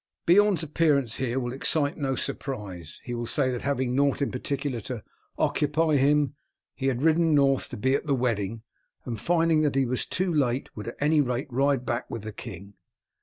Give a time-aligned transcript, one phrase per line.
[0.25, 2.99] Beorn's appearance here will excite no surprise.
[3.03, 5.03] He will say that having nought in particular to
[5.37, 6.33] occupy him
[6.73, 8.63] he had ridden north to be at the wedding,
[9.05, 12.33] and finding that he was too late, would at any rate ride back with the
[12.33, 12.73] king.